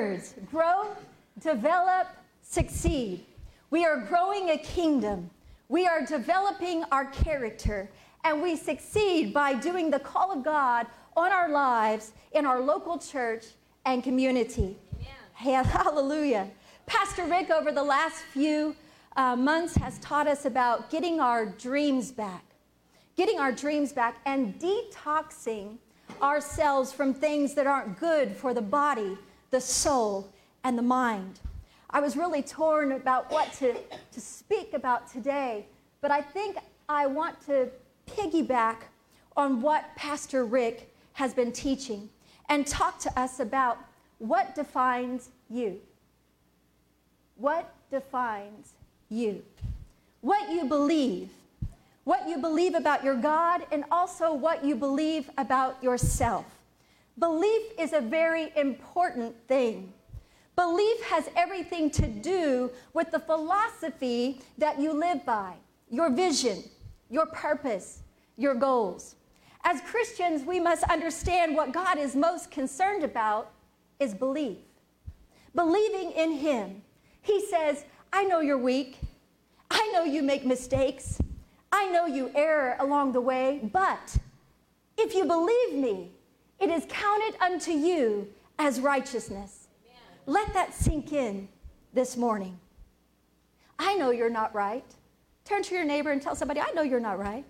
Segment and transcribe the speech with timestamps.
[0.00, 0.96] words grow,
[1.40, 2.08] develop,
[2.42, 3.24] succeed.
[3.70, 5.30] We are growing a kingdom.
[5.68, 7.90] We are developing our character.
[8.24, 10.86] And we succeed by doing the call of God
[11.16, 13.44] on our lives in our local church
[13.84, 14.76] and community.
[15.42, 15.64] Amen.
[15.64, 16.48] Hallelujah.
[16.86, 18.74] Pastor Rick, over the last few
[19.16, 22.44] uh, months, has taught us about getting our dreams back,
[23.16, 25.76] getting our dreams back, and detoxing
[26.22, 29.16] ourselves from things that aren't good for the body,
[29.50, 30.32] the soul,
[30.64, 31.40] and the mind.
[31.90, 33.74] I was really torn about what to,
[34.12, 35.66] to speak about today,
[36.00, 36.56] but I think
[36.88, 37.68] I want to
[38.06, 38.76] piggyback
[39.36, 42.08] on what Pastor Rick has been teaching
[42.48, 43.78] and talk to us about
[44.18, 45.80] what defines you.
[47.36, 48.74] What defines
[49.08, 49.42] you?
[50.20, 51.30] What you believe
[52.04, 56.44] what you believe about your God, and also what you believe about yourself.
[57.20, 59.92] Belief is a very important thing.
[60.56, 65.54] Belief has everything to do with the philosophy that you live by,
[65.90, 66.64] your vision,
[67.10, 68.02] your purpose,
[68.36, 69.16] your goals.
[69.64, 73.52] As Christians, we must understand what God is most concerned about
[73.98, 74.56] is belief.
[75.54, 76.82] Believing in Him.
[77.20, 78.98] He says, I know you're weak.
[79.70, 81.20] I know you make mistakes.
[81.70, 84.16] I know you err along the way, but
[84.96, 86.12] if you believe me,
[86.60, 89.68] it is counted unto you as righteousness.
[89.84, 89.98] Amen.
[90.26, 91.48] Let that sink in
[91.92, 92.58] this morning.
[93.78, 94.84] I know you're not right.
[95.44, 97.44] Turn to your neighbor and tell somebody, I know you're not right.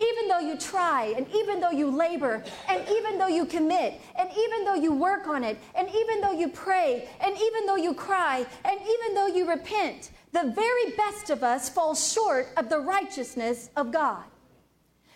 [0.00, 4.28] even though you try, and even though you labor, and even though you commit, and
[4.36, 7.94] even though you work on it, and even though you pray, and even though you
[7.94, 12.78] cry, and even though you repent, the very best of us falls short of the
[12.78, 14.24] righteousness of God.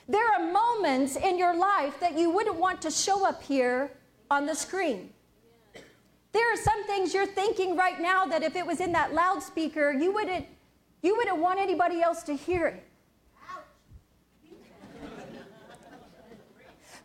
[0.08, 3.90] There are moments in your life that you wouldn't want to show up here
[4.30, 5.10] on the screen.
[6.32, 9.92] There are some things you're thinking right now that if it was in that loudspeaker,
[9.92, 10.46] you wouldn't,
[11.02, 12.84] you wouldn't want anybody else to hear it.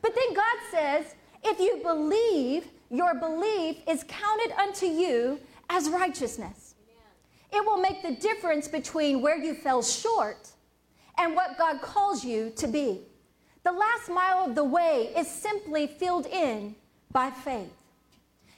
[0.02, 5.40] But then God says, if you believe, your belief is counted unto you
[5.70, 6.76] as righteousness.
[7.52, 10.53] It will make the difference between where you fell short
[11.18, 13.00] and what God calls you to be.
[13.64, 16.76] The last mile of the way is simply filled in
[17.12, 17.72] by faith.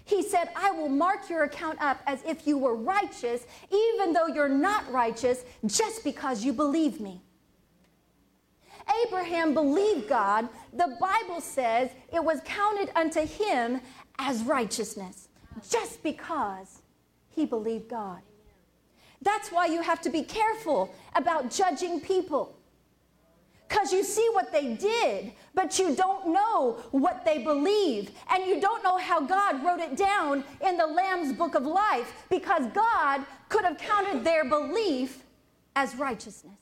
[0.04, 4.28] He said, I will mark your account up as if you were righteous, even though
[4.28, 7.22] you're not righteous, just because you believe me.
[9.04, 10.48] Abraham believed God.
[10.74, 13.82] The Bible says it was counted unto him
[14.20, 15.28] as righteousness,
[15.70, 16.84] just because
[17.30, 18.22] he believed God.
[19.26, 22.56] That's why you have to be careful about judging people.
[23.68, 28.12] Because you see what they did, but you don't know what they believe.
[28.30, 32.14] And you don't know how God wrote it down in the Lamb's book of life
[32.30, 35.24] because God could have counted their belief
[35.76, 36.54] as righteousness.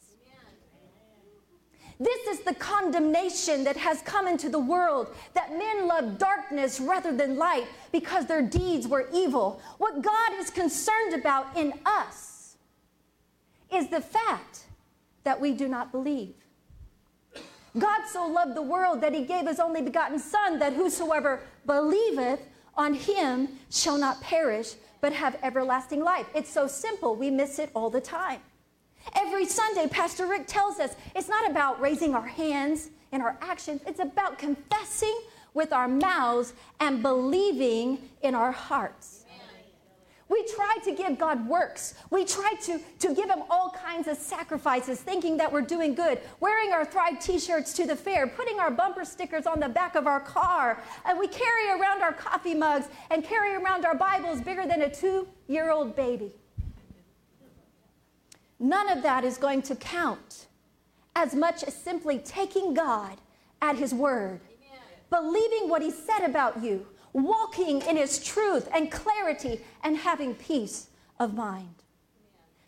[1.99, 7.15] This is the condemnation that has come into the world that men love darkness rather
[7.15, 9.61] than light because their deeds were evil.
[9.77, 12.32] What God is concerned about in us
[13.73, 14.65] is the fact
[15.23, 16.35] that we do not believe.
[17.77, 22.39] God so loved the world that he gave his only begotten Son, that whosoever believeth
[22.75, 26.27] on him shall not perish, but have everlasting life.
[26.35, 28.39] It's so simple, we miss it all the time.
[29.15, 33.81] Every Sunday, Pastor Rick tells us it's not about raising our hands and our actions,
[33.85, 35.17] it's about confessing
[35.53, 39.22] with our mouths and believing in our hearts.
[40.29, 41.95] We try to give God works.
[42.09, 46.19] We try to, to give Him all kinds of sacrifices, thinking that we're doing good,
[46.39, 49.95] wearing our Thrive t shirts to the fair, putting our bumper stickers on the back
[49.95, 54.41] of our car, and we carry around our coffee mugs and carry around our Bibles
[54.41, 56.31] bigger than a two year old baby.
[58.59, 60.47] None of that is going to count
[61.15, 63.17] as much as simply taking God
[63.61, 64.81] at His word, Amen.
[65.09, 70.87] believing what He said about you, walking in his truth and clarity and having peace
[71.19, 71.75] of mind.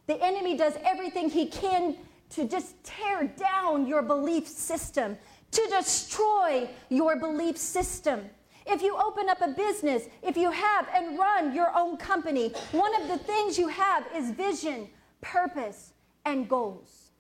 [0.08, 1.98] The enemy does everything he can
[2.32, 5.18] to just tear down your belief system,
[5.52, 8.30] to destroy your belief system.
[8.68, 13.00] If you open up a business, if you have and run your own company, one
[13.02, 14.90] of the things you have is vision,
[15.22, 15.94] purpose,
[16.26, 17.12] and goals.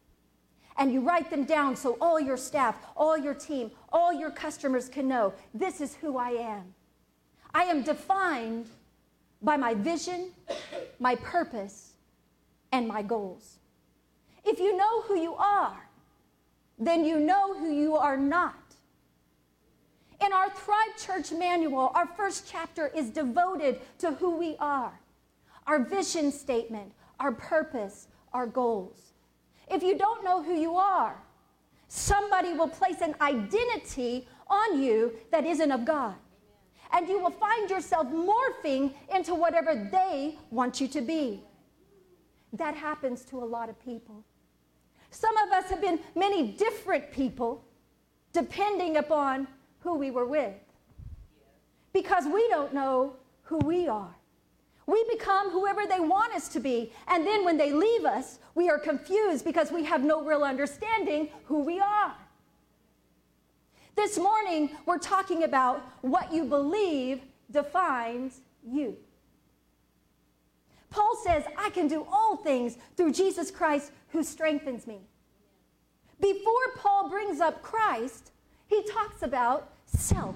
[0.77, 4.89] And you write them down so all your staff, all your team, all your customers
[4.89, 6.74] can know this is who I am.
[7.55, 8.67] I am defined
[9.41, 10.31] by my vision,
[10.99, 11.93] my purpose,
[12.73, 13.59] and my goals.
[14.43, 15.87] If you know who you are,
[16.77, 18.75] then you know who you are not.
[20.19, 24.99] In our Thrive Church manual, our first chapter is devoted to who we are,
[25.65, 26.91] our vision statement,
[27.21, 29.13] our purpose, our goals.
[29.71, 31.23] If you don't know who you are,
[31.87, 36.15] somebody will place an identity on you that isn't of God.
[36.93, 41.43] And you will find yourself morphing into whatever they want you to be.
[42.53, 44.23] That happens to a lot of people.
[45.11, 47.63] Some of us have been many different people
[48.33, 49.47] depending upon
[49.79, 50.53] who we were with
[51.93, 54.13] because we don't know who we are.
[54.87, 56.91] We become whoever they want us to be.
[57.07, 61.29] And then when they leave us, we are confused because we have no real understanding
[61.45, 62.15] who we are.
[63.95, 68.97] This morning, we're talking about what you believe defines you.
[70.89, 74.99] Paul says, I can do all things through Jesus Christ who strengthens me.
[76.19, 78.31] Before Paul brings up Christ,
[78.67, 80.35] he talks about self.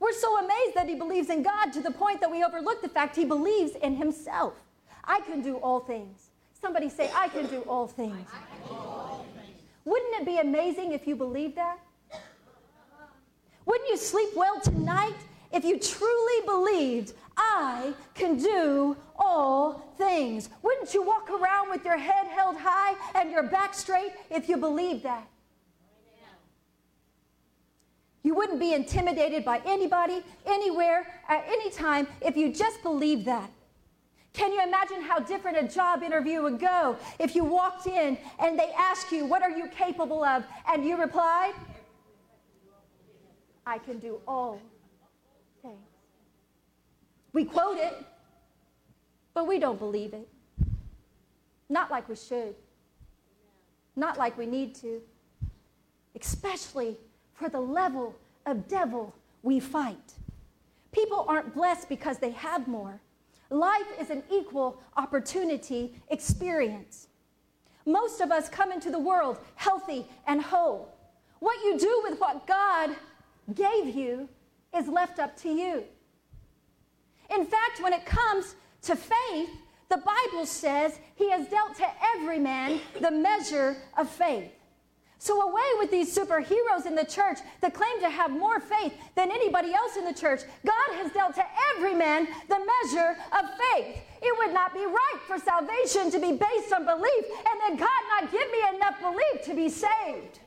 [0.00, 2.88] We're so amazed that he believes in God to the point that we overlook the
[2.88, 4.54] fact he believes in himself.
[5.04, 6.30] I can do all things.
[6.60, 8.28] Somebody say, I can do all things.
[8.68, 9.60] Do all things.
[9.84, 11.78] Wouldn't it be amazing if you believed that?
[13.68, 15.14] Wouldn't you sleep well tonight
[15.52, 20.48] if you truly believed, I can do all things?
[20.62, 24.56] Wouldn't you walk around with your head held high and your back straight if you
[24.56, 25.28] believed that?
[28.22, 33.50] You wouldn't be intimidated by anybody, anywhere, at any time if you just believed that.
[34.32, 38.58] Can you imagine how different a job interview would go if you walked in and
[38.58, 40.44] they asked you, What are you capable of?
[40.70, 41.52] And you replied,
[43.68, 44.58] I can do all
[45.60, 45.76] things.
[47.34, 48.02] We quote it,
[49.34, 50.26] but we don't believe it.
[51.68, 52.54] Not like we should,
[53.94, 55.02] not like we need to,
[56.18, 56.96] especially
[57.34, 58.16] for the level
[58.46, 60.14] of devil we fight.
[60.90, 62.98] People aren't blessed because they have more.
[63.50, 67.08] Life is an equal opportunity experience.
[67.84, 70.94] Most of us come into the world healthy and whole.
[71.40, 72.96] What you do with what God
[73.54, 74.28] gave you
[74.76, 75.84] is left up to you.
[77.34, 79.50] In fact, when it comes to faith,
[79.88, 84.52] the Bible says he has dealt to every man the measure of faith.
[85.20, 89.32] So, away with these superheroes in the church that claim to have more faith than
[89.32, 90.42] anybody else in the church.
[90.64, 93.96] God has dealt to every man the measure of faith.
[94.22, 98.02] It would not be right for salvation to be based on belief and then God
[98.10, 100.38] not give me enough belief to be saved.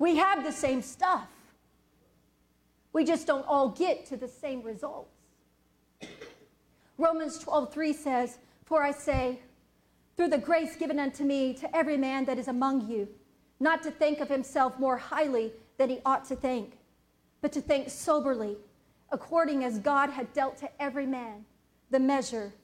[0.00, 1.28] We have the same stuff,
[2.92, 5.14] we just don't all get to the same results.
[6.96, 9.40] Romans 12 3 says, For I say,
[10.16, 13.08] through the grace given unto me to every man that is among you,
[13.60, 16.78] not to think of himself more highly than he ought to think,
[17.42, 18.56] but to think soberly,
[19.12, 21.44] according as God had dealt to every man
[21.90, 22.54] the measure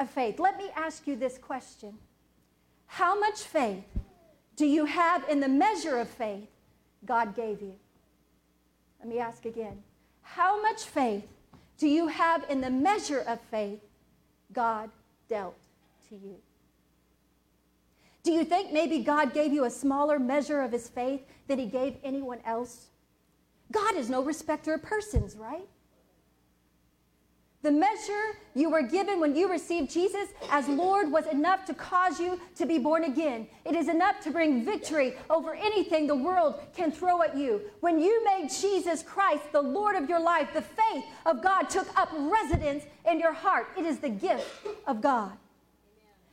[0.00, 0.38] of faith.
[0.38, 1.98] Let me ask you this question
[2.86, 3.84] How much faith
[4.56, 6.48] do you have in the measure of faith
[7.06, 7.74] God gave you?
[9.00, 9.82] Let me ask again.
[10.22, 11.26] How much faith
[11.78, 13.80] do you have in the measure of faith
[14.52, 14.90] God
[15.28, 15.58] dealt
[16.08, 16.36] to you?
[18.22, 21.66] Do you think maybe God gave you a smaller measure of his faith than he
[21.66, 22.88] gave anyone else?
[23.70, 25.68] God is no respecter of persons, right?
[27.66, 32.20] The measure you were given when you received Jesus as Lord was enough to cause
[32.20, 33.48] you to be born again.
[33.64, 37.60] It is enough to bring victory over anything the world can throw at you.
[37.80, 41.88] When you made Jesus Christ the Lord of your life, the faith of God took
[41.98, 43.66] up residence in your heart.
[43.76, 44.46] It is the gift
[44.86, 45.32] of God.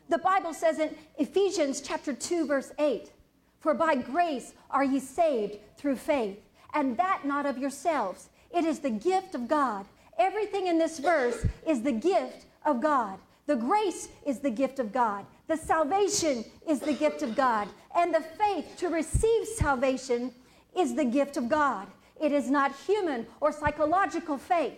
[0.10, 3.12] The Bible says in Ephesians chapter 2 verse 8,
[3.60, 6.38] "For by grace are ye saved through faith,
[6.76, 8.30] and that not of yourselves.
[8.52, 13.20] It is the gift of God." Everything in this verse is the gift of God.
[13.46, 15.26] The grace is the gift of God.
[15.48, 17.68] The salvation is the gift of God.
[17.96, 20.34] And the faith to receive salvation
[20.78, 21.88] is the gift of God.
[22.22, 24.78] It is not human or psychological faith.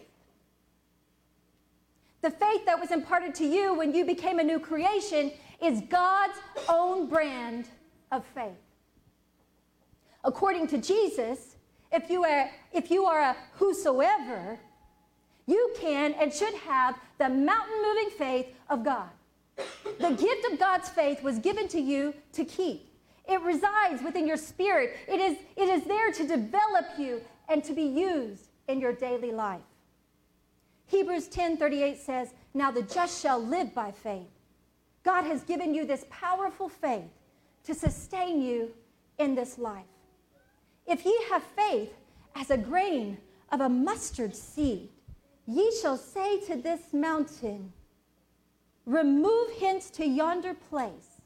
[2.22, 6.38] The faith that was imparted to you when you became a new creation is God's
[6.68, 7.68] own brand
[8.12, 8.58] of faith.
[10.24, 11.56] According to Jesus,
[11.92, 14.60] if you are, if you are a whosoever,
[15.48, 19.10] you can and should have the mountain moving faith of God.
[20.00, 22.90] The gift of God's faith was given to you to keep.
[23.28, 24.96] It resides within your spirit.
[25.08, 29.32] It is, it is there to develop you and to be used in your daily
[29.32, 29.62] life.
[30.88, 34.30] Hebrews 10:38 says, "Now the just shall live by faith."
[35.04, 37.12] God has given you this powerful faith
[37.64, 38.74] to sustain you
[39.18, 39.86] in this life.
[40.86, 41.94] If ye have faith
[42.36, 43.18] as a grain
[43.52, 44.90] of a mustard seed,
[45.48, 47.72] ye shall say to this mountain,
[48.86, 51.22] Remove hence to yonder place,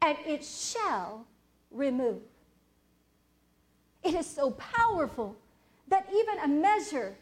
[0.00, 1.26] and it shall
[1.70, 2.22] remove.
[4.02, 5.36] It is so powerful
[5.88, 7.16] that even a measure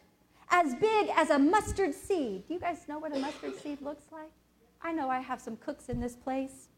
[0.51, 4.05] as big as a mustard seed, do you guys know what a mustard seed looks
[4.13, 4.31] like?
[4.81, 6.69] I know I have some cooks in this place.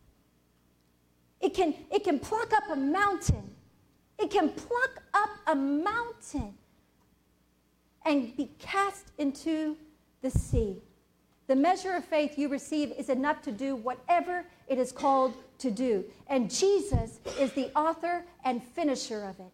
[1.40, 3.50] It can, it can pluck up a mountain.
[4.18, 6.54] It can pluck up a mountain
[8.06, 9.76] and be cast into
[10.22, 10.78] the sea.
[11.48, 15.70] The measure of faith you receive is enough to do whatever it is called to
[15.70, 16.04] do.
[16.28, 19.52] And Jesus is the author and finisher of it.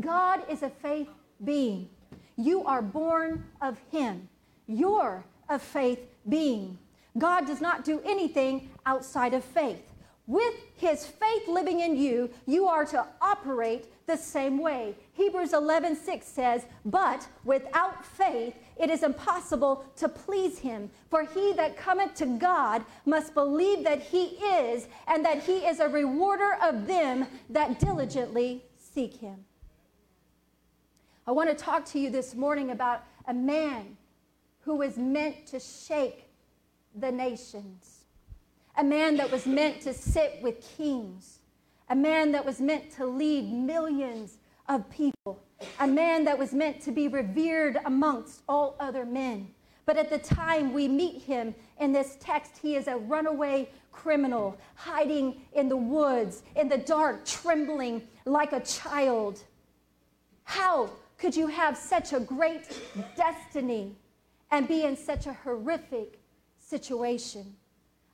[0.00, 1.08] God is a faith
[1.44, 1.88] being.
[2.36, 4.28] You are born of Him.
[4.66, 6.78] You're a faith being.
[7.16, 9.82] God does not do anything outside of faith.
[10.28, 14.96] With his faith living in you, you are to operate the same way.
[15.12, 20.90] Hebrews 11 6 says, But without faith, it is impossible to please him.
[21.08, 25.78] For he that cometh to God must believe that he is, and that he is
[25.78, 29.44] a rewarder of them that diligently seek him.
[31.24, 33.96] I want to talk to you this morning about a man
[34.62, 36.24] who was meant to shake
[36.94, 37.98] the nations
[38.78, 41.37] a man that was meant to sit with kings,
[41.90, 45.42] a man that was meant to lead millions of people,
[45.80, 49.48] a man that was meant to be revered amongst all other men.
[49.86, 54.56] But at the time we meet him in this text, he is a runaway criminal,
[54.74, 59.42] hiding in the woods, in the dark, trembling like a child.
[60.44, 62.68] How could you have such a great
[63.16, 63.96] destiny
[64.50, 66.20] and be in such a horrific
[66.58, 67.56] situation?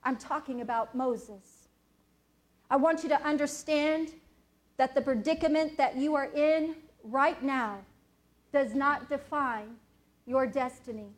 [0.04, 1.53] I'm talking about Moses.
[2.70, 4.12] I want you to understand
[4.76, 7.78] that the predicament that you are in right now
[8.52, 9.76] does not define
[10.26, 11.08] your destiny.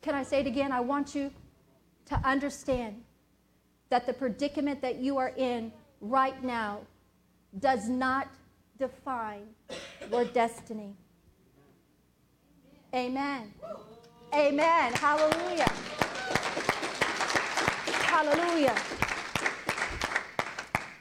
[0.00, 0.72] Can I say it again?
[0.72, 1.30] I want you
[2.06, 3.02] to understand
[3.90, 6.80] that the predicament that you are in right now
[7.60, 8.28] does not
[8.78, 9.46] define
[10.10, 10.94] your destiny.
[12.94, 13.52] Amen.
[14.34, 14.92] Amen.
[14.94, 15.70] Hallelujah.
[18.12, 18.76] Hallelujah.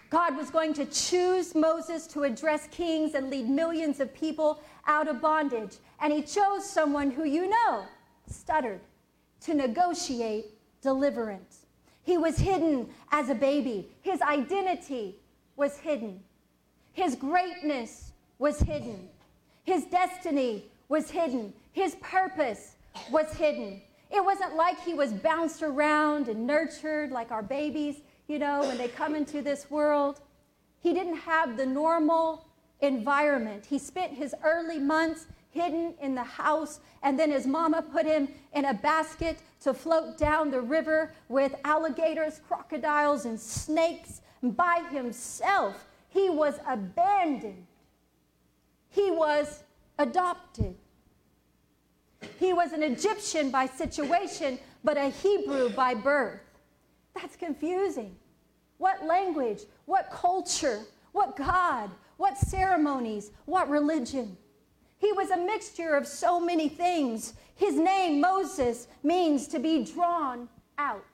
[0.10, 5.10] God was going to choose Moses to address kings and lead millions of people out
[5.10, 5.76] of bondage.
[6.00, 7.84] And he chose someone who you know
[8.28, 8.80] stuttered
[9.42, 11.66] to negotiate deliverance.
[12.04, 15.20] He was hidden as a baby, his identity
[15.58, 16.22] was hidden,
[16.94, 19.10] his greatness was hidden,
[19.66, 22.78] his destiny was hidden, his purpose
[23.12, 23.82] was hidden.
[24.14, 28.78] It wasn't like he was bounced around and nurtured like our babies, you know, when
[28.78, 30.22] they come into this world.
[30.82, 32.46] He didn't have the normal
[32.82, 33.66] environment.
[33.66, 38.28] He spent his early months hidden in the house, and then his mama put him
[38.54, 45.88] in a basket to float down the river with alligators, crocodiles, and snakes by himself.
[46.10, 47.68] He was abandoned,
[48.90, 49.64] he was
[49.98, 50.76] adopted.
[52.40, 56.42] He was an Egyptian by situation, but a Hebrew by birth.
[57.16, 58.16] That's confusing.
[58.78, 59.62] What language?
[59.86, 60.82] What culture?
[61.12, 61.92] What God?
[62.18, 63.32] What ceremonies?
[63.46, 64.38] What religion?
[64.98, 67.34] He was a mixture of so many things.
[67.56, 70.48] His name, Moses, means to be drawn
[70.78, 71.06] out.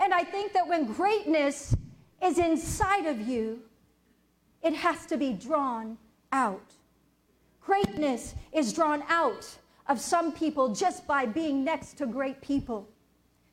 [0.00, 1.74] And I think that when greatness
[2.22, 3.60] is inside of you,
[4.62, 5.96] it has to be drawn
[6.32, 6.75] out.
[7.66, 9.44] Greatness is drawn out
[9.88, 12.88] of some people just by being next to great people.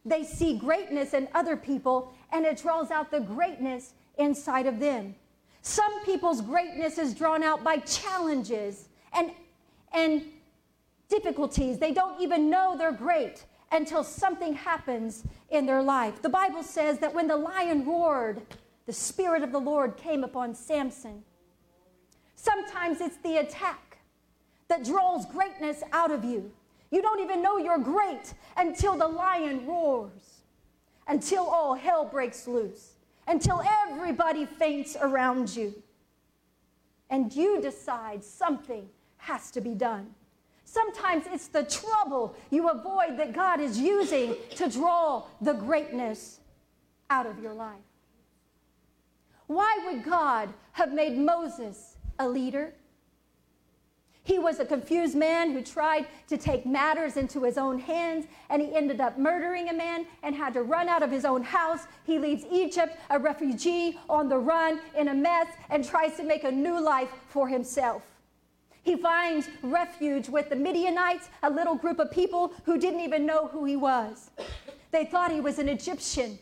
[0.05, 5.15] They see greatness in other people and it draws out the greatness inside of them.
[5.63, 9.31] Some people's greatness is drawn out by challenges and,
[9.91, 10.21] and
[11.09, 11.79] difficulties.
[11.79, 16.21] They don't even know they're great until something happens in their life.
[16.21, 18.43] The Bible says that when the lion roared,
[18.85, 21.23] the Spirit of the Lord came upon Samson.
[22.35, 23.92] Sometimes it's the attack
[24.73, 26.51] that draws greatness out of you.
[26.89, 30.41] You don't even know you're great until the lion roars,
[31.07, 32.93] until all hell breaks loose,
[33.27, 35.75] until everybody faints around you.
[37.11, 40.07] And you decide something has to be done.
[40.65, 46.39] Sometimes it's the trouble you avoid that God is using to draw the greatness
[47.11, 47.77] out of your life.
[49.45, 52.73] Why would God have made Moses a leader?
[54.25, 58.61] He was a confused man who tried to take matters into his own hands, and
[58.61, 61.87] he ended up murdering a man and had to run out of his own house.
[62.05, 66.45] He leaves Egypt, a refugee on the run, in a mess, and tries to make
[66.45, 68.03] a new life for himself.
[68.83, 73.47] He finds refuge with the Midianites, a little group of people who didn't even know
[73.47, 74.29] who he was.
[74.91, 76.39] They thought he was an Egyptian,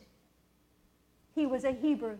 [1.34, 2.18] he was a Hebrew.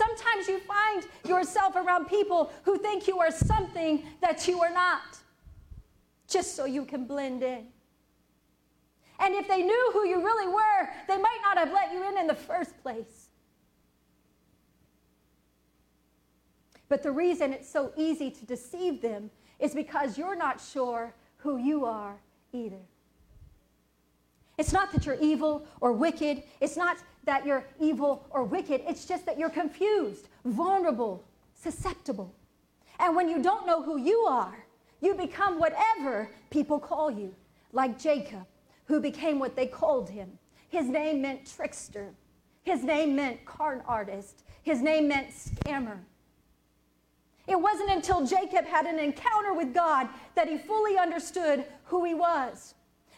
[0.00, 5.18] Sometimes you find yourself around people who think you are something that you are not,
[6.26, 7.66] just so you can blend in.
[9.18, 12.16] And if they knew who you really were, they might not have let you in
[12.16, 13.28] in the first place.
[16.88, 21.58] But the reason it's so easy to deceive them is because you're not sure who
[21.58, 22.16] you are
[22.54, 22.80] either.
[24.56, 26.42] It's not that you're evil or wicked.
[26.60, 28.82] It's not that you're evil or wicked.
[28.86, 31.24] It's just that you're confused, vulnerable,
[31.54, 32.34] susceptible.
[32.98, 34.64] And when you don't know who you are,
[35.00, 37.34] you become whatever people call you,
[37.72, 38.46] like Jacob,
[38.84, 40.30] who became what they called him.
[40.68, 42.14] His name meant trickster,
[42.62, 45.98] his name meant con artist, his name meant scammer.
[47.46, 52.14] It wasn't until Jacob had an encounter with God that he fully understood who he
[52.14, 52.74] was.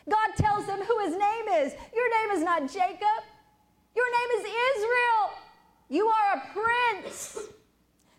[0.09, 1.75] God tells him who his name is.
[1.95, 3.25] Your name is not Jacob,
[3.95, 5.31] your name is Israel.
[5.89, 7.39] You are a prince.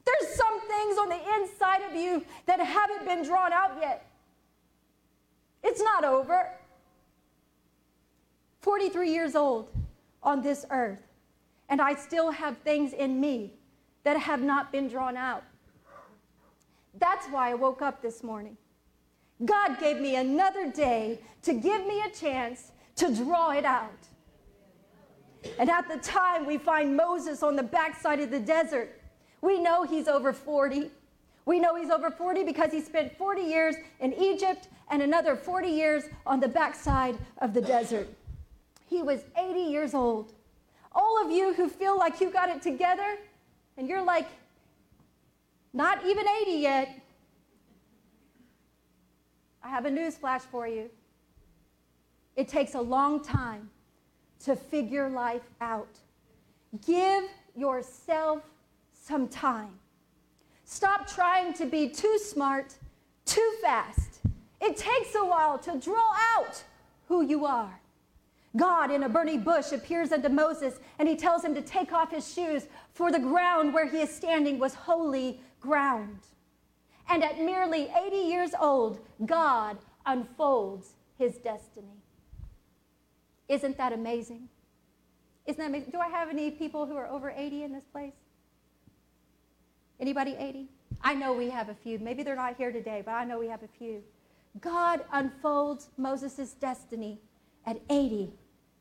[0.05, 4.09] There's some things on the inside of you that haven't been drawn out yet.
[5.63, 6.49] It's not over.
[8.61, 9.69] 43 years old
[10.21, 11.01] on this earth,
[11.69, 13.53] and I still have things in me
[14.03, 15.43] that have not been drawn out.
[16.97, 18.57] That's why I woke up this morning.
[19.43, 24.07] God gave me another day to give me a chance to draw it out.
[25.59, 29.01] And at the time, we find Moses on the backside of the desert.
[29.41, 30.89] We know he's over 40.
[31.45, 35.67] We know he's over 40 because he spent 40 years in Egypt and another 40
[35.67, 38.07] years on the backside of the desert.
[38.87, 40.33] He was 80 years old.
[40.93, 43.17] All of you who feel like you got it together
[43.77, 44.27] and you're like,
[45.73, 46.99] not even 80 yet,
[49.63, 50.89] I have a news flash for you.
[52.35, 53.69] It takes a long time
[54.45, 55.99] to figure life out.
[56.85, 57.23] Give
[57.55, 58.41] yourself
[58.93, 59.79] some time.
[60.65, 62.75] Stop trying to be too smart,
[63.25, 64.21] too fast.
[64.61, 66.63] It takes a while to draw out
[67.07, 67.79] who you are.
[68.55, 72.11] God in a burning bush appears unto Moses and he tells him to take off
[72.11, 76.19] his shoes, for the ground where he is standing was holy ground.
[77.09, 82.02] And at merely 80 years old, God unfolds his destiny.
[83.47, 84.49] Isn't that amazing?
[85.45, 85.91] Isn't that amazing?
[85.91, 88.13] Do I have any people who are over 80 in this place?
[89.99, 90.69] Anybody 80?
[91.01, 91.99] I know we have a few.
[91.99, 94.01] Maybe they're not here today, but I know we have a few.
[94.61, 97.19] God unfolds Moses' destiny
[97.65, 98.33] at 80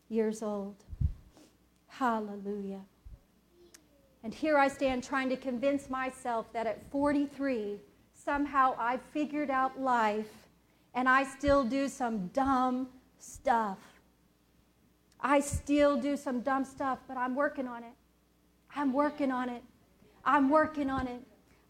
[0.08, 0.84] years old.
[1.88, 2.82] Hallelujah.
[4.24, 7.80] And here I stand trying to convince myself that at 43,
[8.14, 10.30] somehow I figured out life
[10.94, 13.78] and I still do some dumb stuff.
[15.22, 17.92] I still do some dumb stuff, but I'm working on it.
[18.74, 19.62] I'm working on it.
[20.24, 21.22] I'm working on it.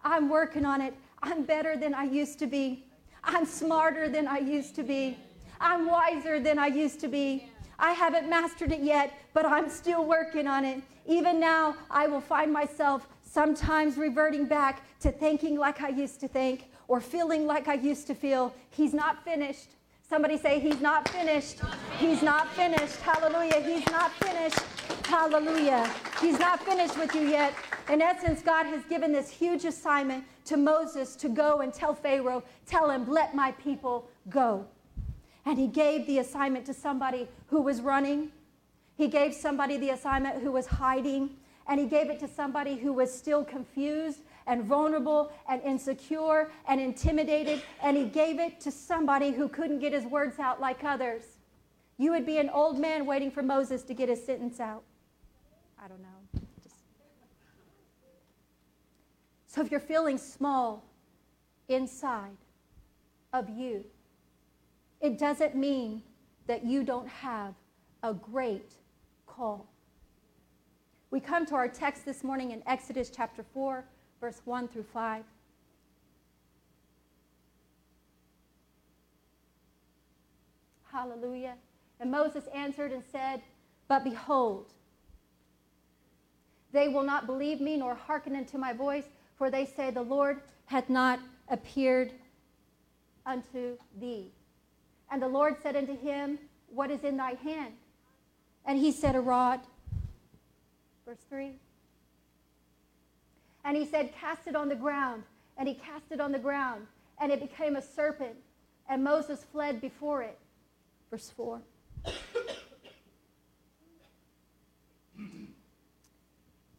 [0.03, 0.95] I'm working on it.
[1.23, 2.87] I'm better than I used to be.
[3.23, 5.19] I'm smarter than I used to be.
[5.61, 7.49] I'm wiser than I used to be.
[7.79, 10.83] I haven't mastered it yet, but I'm still working on it.
[11.07, 16.29] Even now, I will find myself sometimes reverting back to thinking like I used to
[16.29, 18.55] think or feeling like I used to feel.
[18.71, 19.71] He's not finished.
[20.12, 21.61] Somebody say, He's not finished.
[21.98, 22.96] He's not finished.
[22.96, 23.62] Hallelujah.
[23.62, 24.61] He's not finished.
[25.07, 25.90] Hallelujah.
[26.20, 27.55] He's not finished with you yet.
[27.88, 32.44] In essence, God has given this huge assignment to Moses to go and tell Pharaoh,
[32.66, 34.66] tell him, let my people go.
[35.46, 38.33] And he gave the assignment to somebody who was running.
[38.98, 41.31] He gave somebody the assignment who was hiding
[41.66, 46.81] and he gave it to somebody who was still confused and vulnerable and insecure and
[46.81, 51.22] intimidated, and he gave it to somebody who couldn't get his words out like others.
[51.98, 54.83] You would be an old man waiting for Moses to get his sentence out.
[55.83, 56.40] I don't know.
[56.62, 56.76] Just...
[59.46, 60.85] So if you're feeling small
[61.68, 62.37] inside
[63.33, 63.85] of you,
[65.00, 66.02] it doesn't mean
[66.46, 67.55] that you don't have
[68.02, 68.74] a great
[69.26, 69.68] call.
[71.11, 73.85] We come to our text this morning in Exodus chapter 4,
[74.22, 75.24] verse 1 through 5.
[80.92, 81.54] Hallelujah.
[81.98, 83.42] And Moses answered and said,
[83.88, 84.66] But behold,
[86.72, 89.06] they will not believe me nor hearken unto my voice,
[89.37, 92.12] for they say, The Lord hath not appeared
[93.26, 94.30] unto thee.
[95.11, 97.74] And the Lord said unto him, What is in thy hand?
[98.64, 99.58] And he said, A rod.
[101.04, 101.56] Verse 3.
[103.64, 105.22] And he said, Cast it on the ground.
[105.59, 106.87] And he cast it on the ground,
[107.20, 108.37] and it became a serpent,
[108.88, 110.38] and Moses fled before it.
[111.11, 111.61] Verse 4.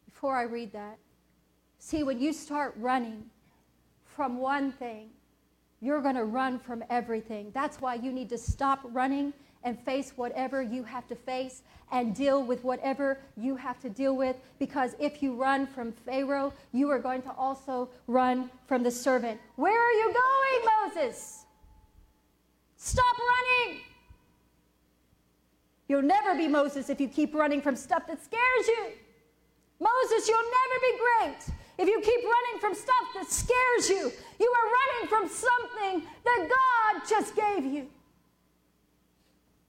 [0.06, 0.98] Before I read that,
[1.78, 3.24] see, when you start running
[4.04, 5.10] from one thing,
[5.80, 7.50] you're going to run from everything.
[7.54, 9.32] That's why you need to stop running
[9.64, 14.16] and face whatever you have to face and deal with whatever you have to deal
[14.16, 14.36] with.
[14.58, 19.40] Because if you run from Pharaoh, you are going to also run from the servant.
[19.56, 21.44] Where are you going, Moses?
[22.76, 23.80] Stop running.
[25.88, 28.92] You'll never be Moses if you keep running from stuff that scares you.
[29.80, 34.12] Moses, you'll never be great if you keep running from stuff that scares you.
[34.38, 37.88] You are running from something that God just gave you.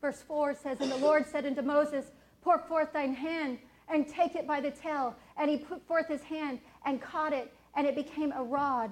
[0.05, 2.11] Verse 4 says, And the Lord said unto Moses,
[2.43, 3.57] Pour forth thine hand
[3.89, 5.15] and take it by the tail.
[5.35, 8.91] And he put forth his hand and caught it, and it became a rod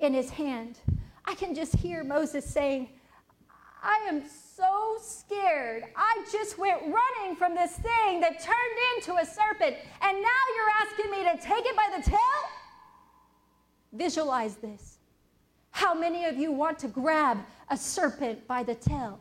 [0.00, 0.80] in his hand.
[1.24, 2.90] I can just hear Moses saying,
[3.82, 5.84] I am so scared.
[5.96, 10.86] I just went running from this thing that turned into a serpent, and now you're
[10.86, 12.18] asking me to take it by the tail?
[13.94, 14.98] Visualize this.
[15.70, 17.38] How many of you want to grab
[17.70, 19.18] a serpent by the tail?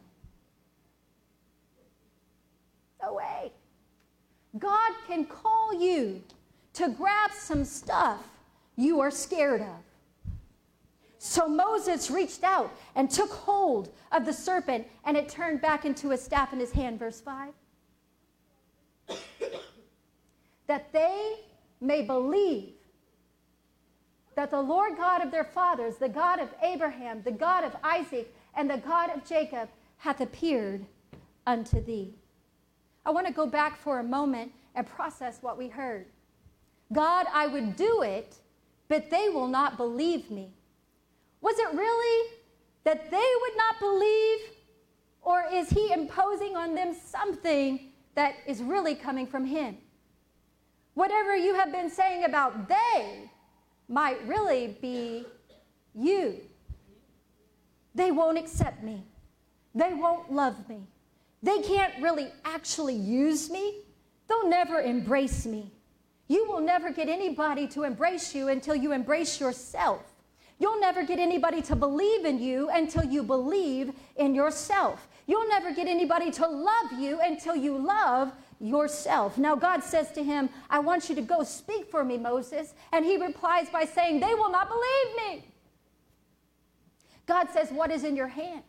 [3.12, 3.52] No way.
[4.58, 6.22] God can call you
[6.74, 8.22] to grab some stuff
[8.76, 9.84] you are scared of.
[11.18, 16.12] So Moses reached out and took hold of the serpent, and it turned back into
[16.12, 17.00] a staff in his hand.
[17.00, 17.54] Verse 5.
[20.68, 21.36] that they
[21.80, 22.74] may believe
[24.36, 28.34] that the Lord God of their fathers, the God of Abraham, the God of Isaac,
[28.56, 30.86] and the God of Jacob, hath appeared
[31.46, 32.16] unto thee.
[33.06, 36.06] I want to go back for a moment and process what we heard.
[36.94, 38.36] God, I would do it,
[38.88, 40.52] but they will not believe me.
[41.42, 42.32] Was it really
[42.84, 44.40] that they would not believe,
[45.22, 49.78] or is he imposing on them something that is really coming from him?
[50.94, 53.30] Whatever you have been saying about they
[53.88, 55.26] might really be
[55.94, 56.40] you.
[57.96, 59.04] They won't accept me.
[59.74, 60.88] They won't love me.
[61.44, 63.82] They can't really actually use me.
[64.28, 65.72] They'll never embrace me.
[66.28, 70.04] You will never get anybody to embrace you until you embrace yourself.
[70.60, 75.10] You'll never get anybody to believe in you until you believe in yourself.
[75.26, 79.40] You'll never get anybody to love you until you love yourself.
[79.40, 82.76] Now, God says to him, I want you to go speak for me, Moses.
[82.92, 85.46] And he replies by saying, They will not believe me.
[87.26, 88.62] God says, What is in your hand?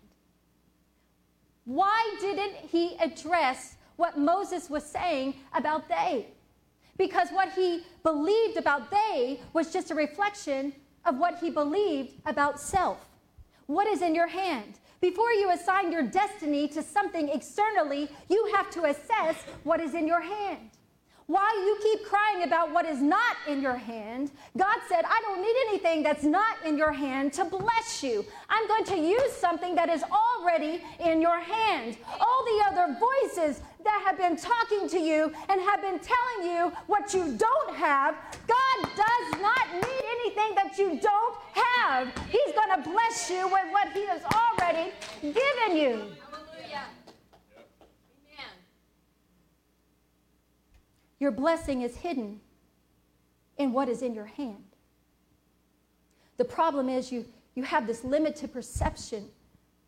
[1.65, 6.27] Why didn't he address what Moses was saying about they?
[6.97, 10.73] Because what he believed about they was just a reflection
[11.05, 13.09] of what he believed about self.
[13.67, 14.79] What is in your hand?
[15.01, 20.07] Before you assign your destiny to something externally, you have to assess what is in
[20.07, 20.71] your hand.
[21.33, 25.41] Why you keep crying about what is not in your hand, God said, I don't
[25.41, 28.23] need anything that's not in your hand to bless you.
[28.51, 31.97] I'm going to use something that is already in your hand.
[32.21, 36.71] All the other voices that have been talking to you and have been telling you
[36.87, 38.15] what you don't have,
[38.47, 42.13] God does not need anything that you don't have.
[42.29, 44.93] He's going to bless you with what He has already
[45.23, 46.22] given you.
[51.23, 52.41] Your blessing is hidden
[53.57, 54.65] in what is in your hand.
[56.37, 59.29] The problem is you, you have this limited perception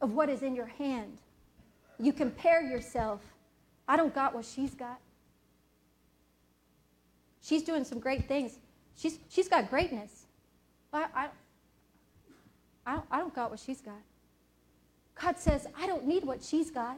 [0.00, 1.18] of what is in your hand.
[1.98, 3.20] You compare yourself.
[3.88, 5.00] I don't got what she's got.
[7.42, 8.60] She's doing some great things.
[8.94, 10.26] She's, she's got greatness.
[10.92, 11.28] I, I,
[12.86, 14.02] I, don't, I don't got what she's got.
[15.20, 16.96] God says, I don't need what she's got.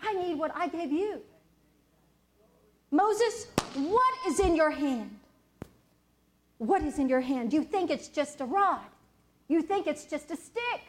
[0.00, 1.20] I need what I gave you.
[2.90, 5.18] Moses, what is in your hand?
[6.58, 7.52] What is in your hand?
[7.52, 8.80] You think it's just a rod.
[9.48, 10.80] You think it's just a stick.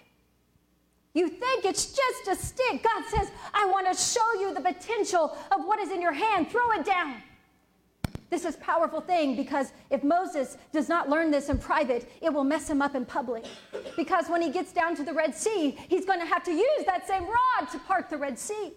[1.13, 2.83] You think it's just a stick.
[2.83, 6.49] God says, I want to show you the potential of what is in your hand.
[6.49, 7.15] Throw it down.
[8.29, 12.43] This is powerful thing because if Moses does not learn this in private, it will
[12.43, 13.45] mess him up in public.
[13.95, 16.85] Because when he gets down to the Red Sea, he's going to have to use
[16.85, 18.73] that same rod to part the Red Sea.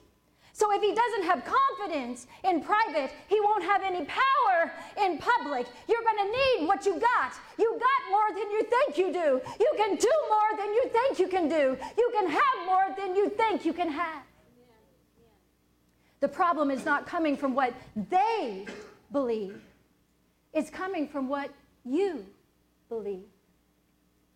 [0.60, 4.70] So if he doesn't have confidence in private, he won't have any power
[5.02, 5.66] in public.
[5.88, 7.32] You're going to need what you got.
[7.58, 9.40] You got more than you think you do.
[9.58, 11.78] You can do more than you think you can do.
[11.96, 14.22] You can have more than you think you can have.
[16.20, 17.72] The problem is not coming from what
[18.10, 18.66] they
[19.12, 19.62] believe,
[20.52, 21.48] it's coming from what
[21.86, 22.26] you
[22.90, 23.24] believe.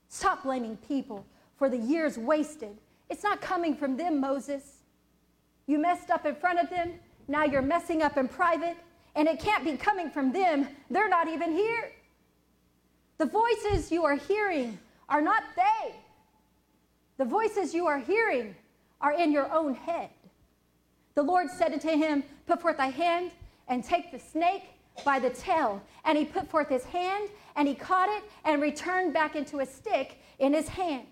[0.08, 1.26] Stop blaming people
[1.58, 2.78] for the years wasted.
[3.10, 4.73] It's not coming from them, Moses.
[5.66, 6.92] You messed up in front of them,
[7.28, 8.76] now you're messing up in private,
[9.14, 10.68] and it can't be coming from them.
[10.90, 11.92] They're not even here.
[13.18, 15.94] The voices you are hearing are not they.
[17.16, 18.54] The voices you are hearing
[19.00, 20.10] are in your own head.
[21.14, 23.30] The Lord said unto him, Put forth thy hand
[23.68, 24.64] and take the snake
[25.04, 25.80] by the tail.
[26.04, 29.66] And he put forth his hand and he caught it and returned back into a
[29.66, 31.06] stick in his hand.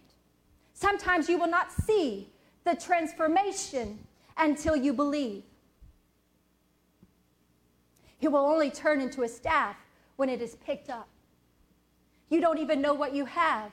[0.74, 2.32] Sometimes you will not see
[2.64, 3.98] the transformation
[4.36, 5.44] until you believe.
[8.20, 9.76] It will only turn into a staff
[10.16, 11.08] when it is picked up.
[12.30, 13.72] You don't even know what you have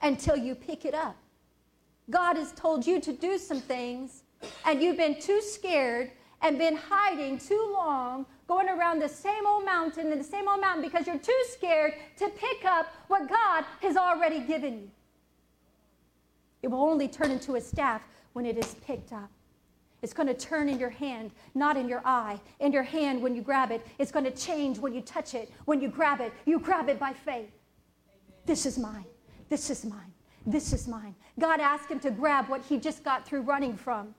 [0.00, 1.16] until you pick it up.
[2.10, 4.22] God has told you to do some things,
[4.64, 9.64] and you've been too scared and been hiding too long, going around the same old
[9.64, 13.64] mountain and the same old mountain because you're too scared to pick up what God
[13.80, 14.90] has already given you.
[16.62, 18.02] It will only turn into a staff
[18.34, 19.30] when it is picked up.
[20.04, 22.38] It's going to turn in your hand, not in your eye.
[22.60, 23.86] In your hand when you grab it.
[23.98, 25.50] It's going to change when you touch it.
[25.64, 27.50] When you grab it, you grab it by faith.
[28.44, 29.06] This is mine.
[29.48, 30.12] This is mine.
[30.44, 31.14] This is mine.
[31.40, 34.14] God asked him to grab what he just got through running from.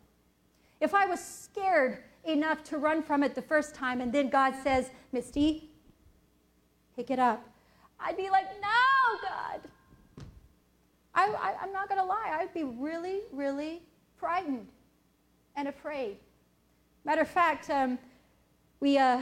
[0.82, 4.56] If I was scared enough to run from it the first time and then God
[4.64, 5.70] says, Misty,
[6.96, 7.48] pick it up,
[8.00, 10.26] I'd be like, no, God.
[11.14, 12.36] I, I'm not going to lie.
[12.40, 13.84] I'd be really, really
[14.18, 14.70] frightened
[15.56, 16.18] and afraid.
[17.04, 18.00] Matter of fact, um,
[18.80, 19.22] we, uh,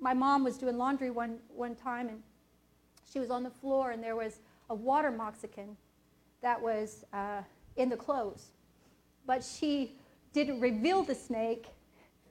[0.00, 2.22] my mom was doing laundry one, one time, and
[3.10, 5.76] she was on the floor, and there was a water moccasin
[6.42, 7.42] that was uh,
[7.76, 8.48] in the clothes.
[9.26, 9.96] But she
[10.32, 11.66] didn't reveal the snake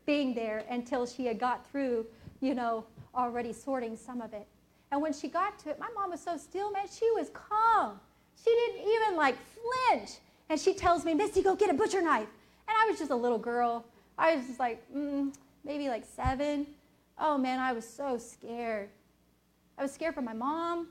[0.06, 2.06] being there until she had got through,
[2.41, 4.47] you know, already sorting some of it.
[4.91, 7.99] And when she got to it, my mom was so still, man, she was calm.
[8.43, 9.36] She didn't even like
[9.89, 10.12] flinch.
[10.49, 12.28] And she tells me, Misty, go get a butcher knife.
[12.73, 13.86] And I was just a little girl.
[14.17, 15.33] I was just like, mm,
[15.63, 16.65] maybe like seven.
[17.19, 18.89] Oh man, I was so scared.
[19.77, 20.88] I was scared for my mom.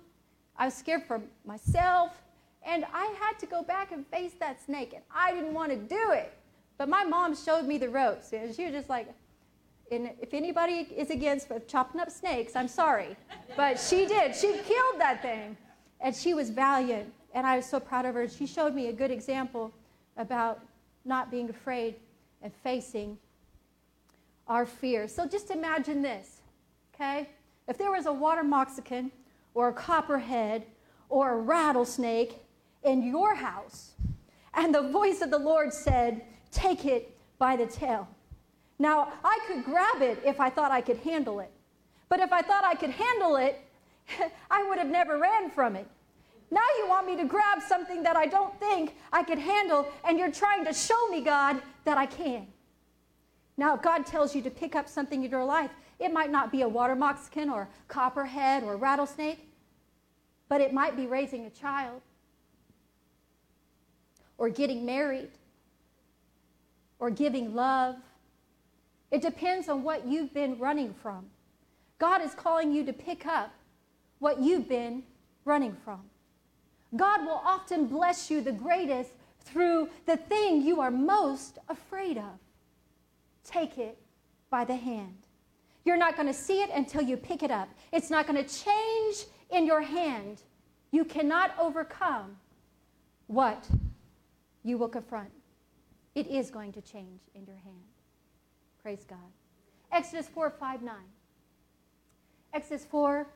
[0.57, 2.23] I was scared for myself.
[2.65, 4.93] And I had to go back and face that snake.
[4.95, 6.33] And I didn't want to do it.
[6.79, 8.33] But my mom showed me the ropes.
[8.33, 9.09] And she was just like,
[9.91, 13.17] if anybody is against chopping up snakes, I'm sorry.
[13.57, 14.37] But she did.
[14.37, 15.57] She killed that thing.
[16.01, 17.13] And she was valiant.
[17.35, 18.29] And I was so proud of her.
[18.29, 19.73] She showed me a good example
[20.17, 20.61] about
[21.05, 21.97] not being afraid
[22.43, 23.19] and facing
[24.49, 25.15] our fears.
[25.15, 26.41] So just imagine this,
[26.95, 27.29] okay?
[27.69, 29.11] If there was a water moccasin
[29.55, 30.65] or a copperhead
[31.09, 32.37] or a rattlesnake
[32.83, 33.93] in your house,
[34.55, 38.07] and the voice of the Lord said, Take it by the tail.
[38.79, 41.51] Now, I could grab it if I thought I could handle it.
[42.09, 43.59] But if I thought I could handle it,
[44.51, 45.87] I would have never ran from it.
[46.53, 50.19] Now you want me to grab something that I don't think I could handle, and
[50.19, 52.47] you're trying to show me, God, that I can.
[53.57, 55.71] Now, God tells you to pick up something in your life.
[55.99, 59.49] It might not be a water moccasin or copperhead or rattlesnake,
[60.51, 62.03] but it might be raising a child
[64.37, 65.31] or getting married
[66.99, 67.97] or giving love.
[69.11, 71.31] It depends on what you've been running from.
[71.99, 73.55] God is calling you to pick up
[74.19, 75.03] what you've been
[75.47, 76.03] running from.
[76.95, 82.39] God will often bless you the greatest through the thing you are most afraid of.
[83.45, 83.99] Take it
[84.51, 85.17] by the hand.
[85.85, 87.69] You're not going to see it until you pick it up.
[87.93, 90.43] It's not going to change in your hand.
[90.91, 92.37] You cannot overcome
[93.27, 93.67] what
[94.63, 95.31] you will confront.
[96.15, 97.83] It is going to change in your hand.
[98.83, 99.19] Praise God.
[99.91, 100.95] Exodus 4 5 9.
[102.55, 103.27] Exodus 4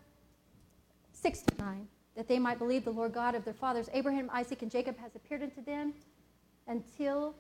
[1.13, 4.63] 6 to 9 that they might believe the Lord God of their fathers, Abraham, Isaac,
[4.63, 5.93] and Jacob, has appeared unto them
[6.67, 7.35] until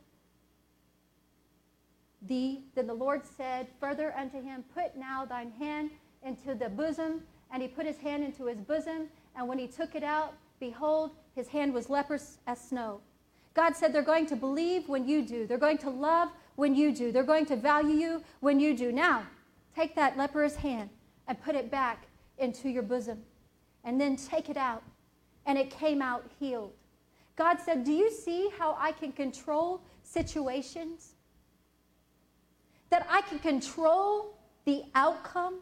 [2.23, 2.61] thee.
[2.75, 5.91] Then the Lord said further unto him, Put now thine hand
[6.23, 7.23] into the bosom.
[7.51, 11.13] And he put his hand into his bosom, and when he took it out, behold,
[11.35, 13.01] his hand was leprous as snow.
[13.55, 15.47] God said they're going to believe when you do.
[15.47, 17.13] They're going to love when you do.
[17.13, 18.91] They're going to value you when you do.
[18.91, 19.23] Now,
[19.75, 20.91] take that leprous hand
[21.29, 22.09] and put it back
[22.39, 23.23] into your bosom
[23.87, 24.83] and then take it out.
[25.47, 26.73] And it came out healed.
[27.37, 31.15] God said, Do you see how I can control situations?
[32.91, 35.61] That I can control the outcome?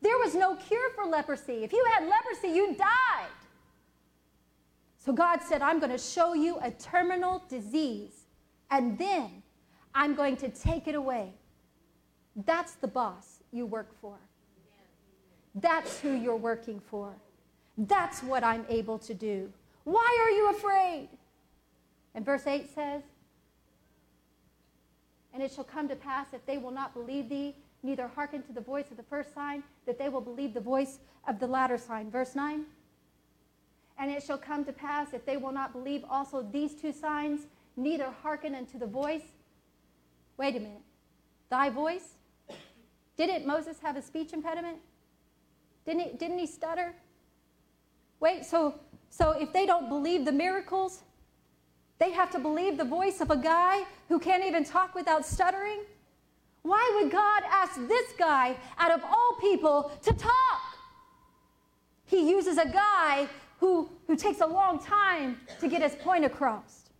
[0.00, 1.62] There was no cure for leprosy.
[1.62, 3.28] If you had leprosy, you died.
[4.98, 8.26] So God said, I'm going to show you a terminal disease,
[8.70, 9.42] and then
[9.94, 11.32] I'm going to take it away.
[12.46, 14.16] That's the boss you work for.
[15.54, 17.12] That's who you're working for.
[17.76, 19.52] That's what I'm able to do.
[19.84, 21.08] Why are you afraid?
[22.14, 23.02] And verse 8 says,
[25.32, 28.52] And it shall come to pass if they will not believe thee, neither hearken to
[28.52, 31.78] the voice of the first sign, that they will believe the voice of the latter
[31.78, 32.10] sign.
[32.10, 32.64] Verse 9.
[33.98, 37.42] And it shall come to pass if they will not believe also these two signs,
[37.76, 39.22] neither hearken unto the voice.
[40.36, 40.82] Wait a minute.
[41.50, 42.16] Thy voice?
[43.16, 44.78] Didn't Moses have a speech impediment?
[45.84, 46.94] Didn't he, didn't he stutter?
[48.20, 48.74] Wait, so,
[49.08, 51.02] so if they don't believe the miracles,
[51.98, 55.80] they have to believe the voice of a guy who can't even talk without stuttering?
[56.62, 60.60] Why would God ask this guy, out of all people, to talk?
[62.06, 66.90] He uses a guy who, who takes a long time to get his point across.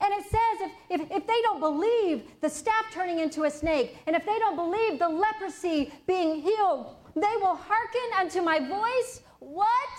[0.00, 3.96] And it says if, if, if, they don't believe the staff turning into a snake,
[4.06, 9.20] and if they don't believe the leprosy being healed, they will hearken unto my voice.
[9.38, 9.90] What?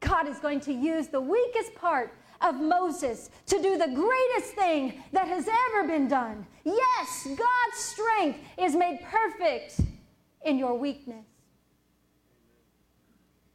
[0.00, 5.02] God is going to use the weakest part of Moses to do the greatest thing
[5.12, 6.46] that has ever been done.
[6.64, 9.80] Yes, God's strength is made perfect
[10.44, 11.24] in your weakness.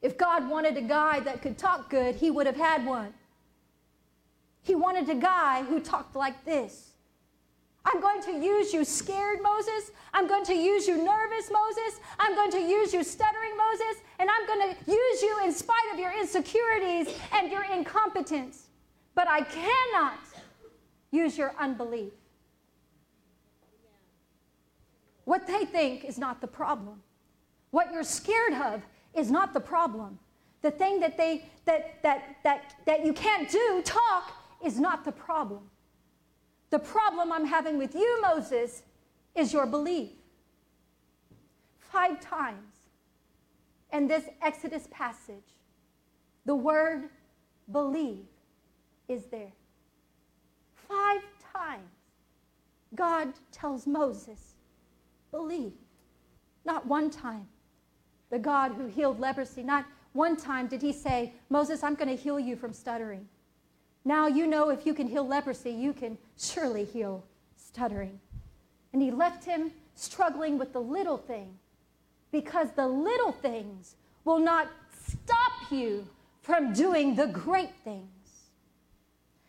[0.01, 3.13] If God wanted a guy that could talk good, he would have had one.
[4.61, 6.86] He wanted a guy who talked like this.
[7.87, 9.91] I'm going to use you scared, Moses.
[10.13, 12.01] I'm going to use you nervous, Moses.
[12.19, 14.03] I'm going to use you stuttering, Moses.
[14.19, 18.67] And I'm going to use you in spite of your insecurities and your incompetence.
[19.15, 20.19] But I cannot
[21.11, 22.11] use your unbelief.
[25.23, 27.01] What they think is not the problem.
[27.71, 28.81] What you're scared of
[29.13, 30.19] is not the problem.
[30.61, 34.33] The thing that they that that that that you can't do, talk,
[34.65, 35.69] is not the problem.
[36.69, 38.83] The problem I'm having with you, Moses,
[39.35, 40.11] is your belief.
[41.79, 42.75] Five times
[43.93, 45.55] in this Exodus passage,
[46.45, 47.09] the word
[47.71, 48.25] believe
[49.07, 49.53] is there.
[50.87, 51.21] Five
[51.53, 51.83] times,
[52.95, 54.55] God tells Moses,
[55.31, 55.73] believe.
[56.65, 57.47] Not one time.
[58.29, 62.21] The God who healed leprosy, not one time did he say, Moses, I'm going to
[62.21, 63.27] heal you from stuttering.
[64.07, 67.25] Now you know if you can heal leprosy, you can surely heal
[67.57, 68.21] stuttering.
[68.93, 71.57] And he left him struggling with the little thing
[72.31, 76.07] because the little things will not stop you
[76.41, 78.07] from doing the great things.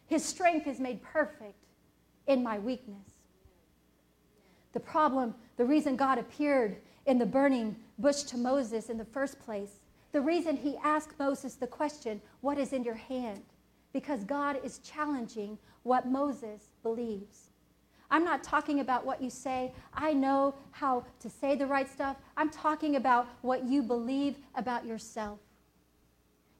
[0.09, 1.65] His strength is made perfect
[2.27, 3.13] in my weakness.
[4.73, 9.39] The problem, the reason God appeared in the burning bush to Moses in the first
[9.39, 13.45] place, the reason he asked Moses the question, What is in your hand?
[13.93, 17.51] Because God is challenging what Moses believes.
[18.11, 19.73] I'm not talking about what you say.
[19.93, 22.17] I know how to say the right stuff.
[22.37, 25.39] I'm talking about what you believe about yourself.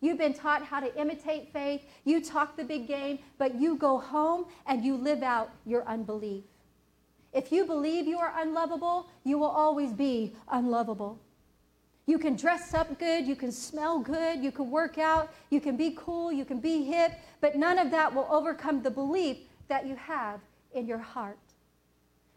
[0.01, 1.83] You've been taught how to imitate faith.
[2.05, 6.45] You talk the big game, but you go home and you live out your unbelief.
[7.33, 11.19] If you believe you are unlovable, you will always be unlovable.
[12.09, 15.77] You can dress up good, you can smell good, you can work out, you can
[15.77, 19.37] be cool, you can be hip, but none of that will overcome the belief
[19.69, 20.41] that you have
[20.73, 21.39] in your heart.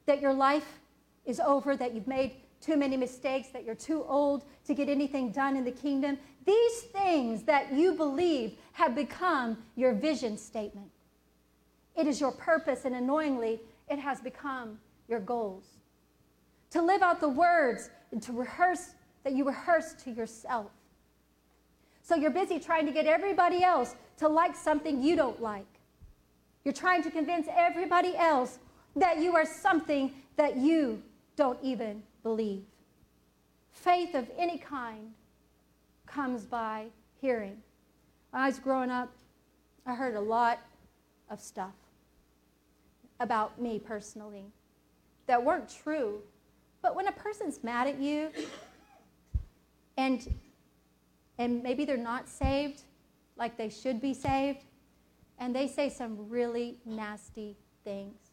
[0.08, 0.68] That your life
[1.26, 5.32] is over, that you've made too many mistakes, that you're too old to get anything
[5.32, 6.18] done in the kingdom.
[6.46, 10.92] These things that you believe have become your vision statement.
[11.96, 15.64] It is your purpose, and annoyingly, it has become your goals.
[16.72, 20.72] To live out the words and to rehearse that you rehearse to yourself.
[22.02, 25.66] So you're busy trying to get everybody else to like something you don't like.
[26.64, 28.60] You're trying to convince everybody else
[28.96, 31.02] that you are something that you
[31.36, 32.64] don't even believe.
[33.72, 35.12] Faith of any kind
[36.06, 36.88] comes by
[37.20, 37.58] hearing.
[38.32, 39.12] When I was growing up,
[39.86, 40.60] I heard a lot
[41.30, 41.74] of stuff
[43.20, 44.46] about me personally
[45.28, 46.22] that weren't true.
[46.82, 48.30] But when a person's mad at you
[50.02, 50.34] and
[51.38, 52.84] and maybe they're not saved
[53.38, 54.66] like they should be saved
[55.40, 58.32] and they say some really nasty things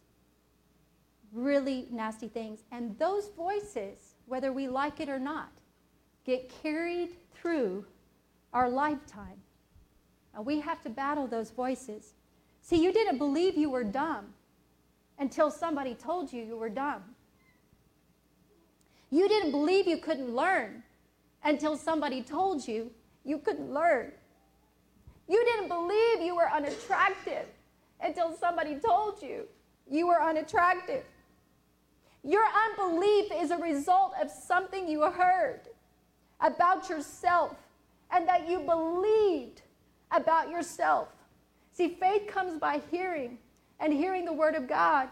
[1.32, 2.60] really nasty things.
[2.72, 5.50] And those voices, whether we like it or not,
[6.24, 7.84] get carried through
[8.52, 9.40] our lifetime.
[10.34, 12.14] And we have to battle those voices.
[12.60, 14.26] See, you didn't believe you were dumb
[15.18, 17.02] until somebody told you you were dumb.
[19.10, 20.82] You didn't believe you couldn't learn
[21.48, 22.90] until somebody told you
[23.24, 24.12] you couldn't learn.
[25.28, 27.46] You didn't believe you were unattractive
[28.02, 29.46] until somebody told you
[29.90, 31.04] you were unattractive.
[32.22, 35.60] Your unbelief is a result of something you heard
[36.40, 37.56] about yourself
[38.10, 39.62] and that you believed
[40.10, 41.08] about yourself.
[41.72, 43.38] See, faith comes by hearing
[43.80, 45.08] and hearing the word of God.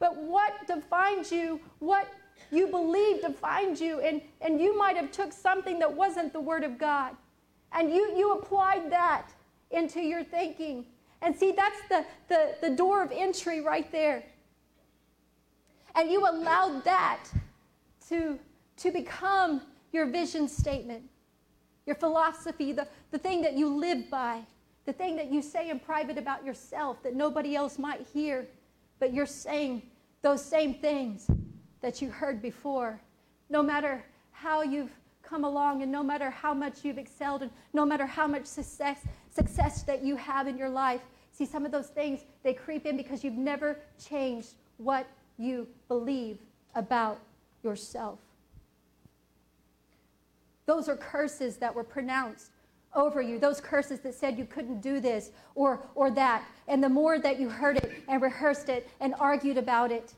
[0.00, 2.08] But what defines you, what
[2.50, 6.40] you believed to find you, and, and you might have took something that wasn't the
[6.40, 7.14] word of God.
[7.72, 9.28] And you, you applied that
[9.70, 10.86] into your thinking.
[11.20, 14.24] And see, that's the, the, the door of entry right there
[15.98, 17.24] and you allowed that
[18.08, 18.38] to,
[18.76, 19.62] to become
[19.92, 21.02] your vision statement,
[21.86, 24.40] your philosophy, the, the thing that you live by,
[24.86, 28.46] the thing that you say in private about yourself that nobody else might hear,
[29.00, 29.82] but you're saying
[30.22, 31.28] those same things
[31.80, 33.00] that you heard before.
[33.50, 34.90] No matter how you've
[35.22, 39.00] come along and no matter how much you've excelled and no matter how much success,
[39.30, 41.02] success that you have in your life,
[41.32, 45.06] see some of those things, they creep in because you've never changed what
[45.36, 46.38] you believe
[46.74, 47.20] about
[47.62, 48.18] yourself.
[50.66, 52.50] Those are curses that were pronounced
[52.94, 56.42] over you, those curses that said you couldn't do this or, or that.
[56.66, 60.14] And the more that you heard it and rehearsed it and argued about it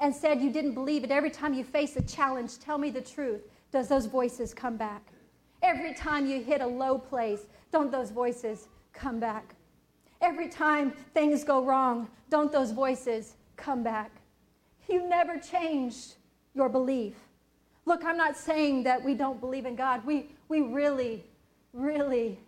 [0.00, 3.00] and said you didn't believe it, every time you face a challenge, tell me the
[3.00, 5.12] truth, does those voices come back?
[5.62, 9.54] Every time you hit a low place, don't those voices come back?
[10.22, 14.10] Every time things go wrong, don't those voices come back?
[14.88, 16.14] You never changed
[16.54, 17.14] your belief.
[17.84, 20.04] Look, I'm not saying that we don't believe in God.
[20.04, 21.24] We, we really,
[21.72, 22.38] really,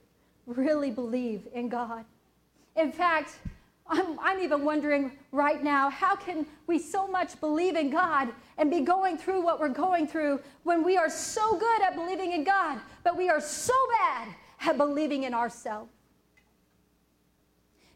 [0.46, 2.04] really believe in God.
[2.76, 3.38] In fact,
[3.86, 8.28] I'm, I'm even wondering right now how can we so much believe in God
[8.58, 12.32] and be going through what we're going through when we are so good at believing
[12.32, 14.28] in God, but we are so bad
[14.60, 15.90] at believing in ourselves?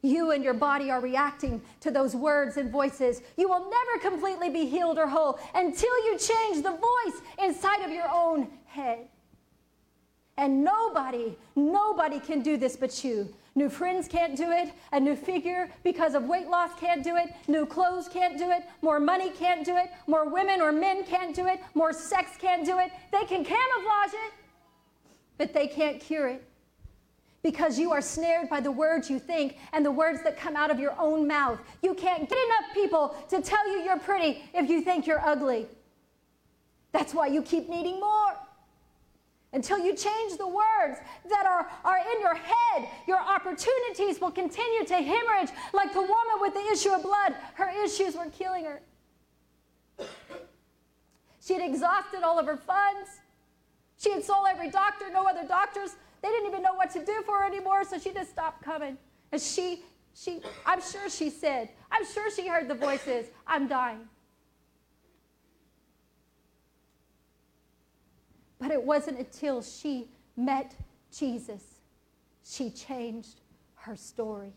[0.07, 3.22] you and your body are reacting to those words and voices.
[3.37, 7.91] You will never completely be healed or whole until you change the voice inside of
[7.91, 9.09] your own head.
[10.39, 13.34] And nobody, nobody can do this but you.
[13.57, 14.71] New friends can't do it.
[14.93, 17.35] A new figure because of weight loss can't do it.
[17.49, 18.65] New clothes can't do it.
[18.83, 19.91] More money can't do it.
[20.07, 21.61] More women or men can't do it.
[21.75, 22.91] More sex can't do it.
[23.11, 24.33] They can camouflage it,
[25.39, 26.45] but they can't cure it
[27.43, 30.71] because you are snared by the words you think and the words that come out
[30.71, 31.59] of your own mouth.
[31.81, 35.67] You can't get enough people to tell you you're pretty if you think you're ugly.
[36.93, 38.35] That's why you keep needing more.
[39.53, 44.84] Until you change the words that are, are in your head, your opportunities will continue
[44.84, 47.34] to hemorrhage like the woman with the issue of blood.
[47.55, 48.80] Her issues were killing her.
[51.40, 53.09] She had exhausted all of her funds.
[53.99, 57.22] She had sold every doctor, no other doctors they didn't even know what to do
[57.24, 58.99] for her anymore, so she just stopped coming.
[59.32, 59.84] And she,
[60.14, 64.01] she, I'm sure she said, I'm sure she heard the voices, I'm dying.
[68.59, 70.75] But it wasn't until she met
[71.17, 71.81] Jesus,
[72.45, 73.41] she changed
[73.75, 74.53] her story.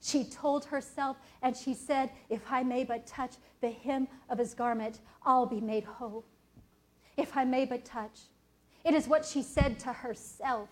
[0.00, 4.52] She told herself and she said, If I may but touch the hem of his
[4.52, 6.24] garment, I'll be made whole.
[7.16, 8.20] If I may but touch.
[8.84, 10.68] It is what she said to herself.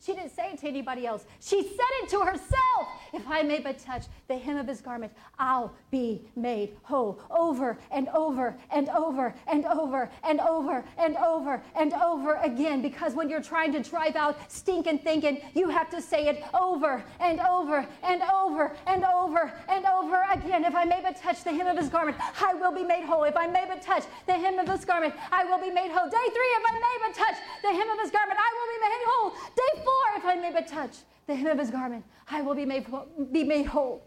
[0.00, 1.24] She didn't say it to anybody else.
[1.40, 2.88] She said it to herself.
[3.12, 7.20] If I may but touch the hem of his garment, I'll be made whole.
[7.30, 12.80] Over and over and over and over and over and over and over again.
[12.80, 17.02] Because when you're trying to drive out stinking thinking, you have to say it over
[17.20, 20.64] and over and over and over and over again.
[20.64, 23.24] If I may but touch the hem of his garment, I will be made whole.
[23.24, 26.08] If I may but touch the hem of his garment, I will be made whole.
[26.08, 28.80] Day three, if I may but touch the hem of his garment, I will be
[28.86, 29.30] made whole.
[29.56, 32.64] Day four, if I may but touch the hem of his garment, I will be
[32.64, 32.86] made,
[33.32, 34.06] be made whole.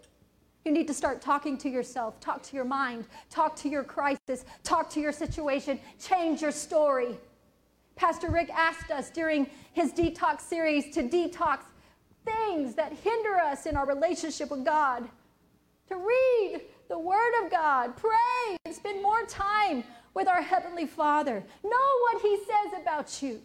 [0.65, 4.45] You need to start talking to yourself, talk to your mind, talk to your crisis,
[4.63, 7.17] talk to your situation, change your story.
[7.95, 11.59] Pastor Rick asked us during his detox series to detox
[12.25, 15.07] things that hinder us in our relationship with God,
[15.87, 21.43] to read the Word of God, pray, and spend more time with our Heavenly Father.
[21.63, 23.41] Know what He says about you,